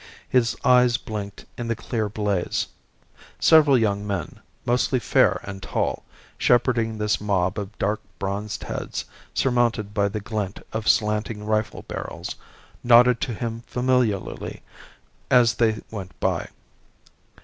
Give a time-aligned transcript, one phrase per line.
[0.27, 2.65] His eyes blinked in the clear blaze.
[3.39, 6.03] Several young men, mostly fair and tall,
[6.39, 12.33] shepherding this mob of dark bronzed heads, surmounted by the glint of slanting rifle barrels,
[12.83, 14.63] nodded to him familiarly
[15.29, 16.49] as they went by.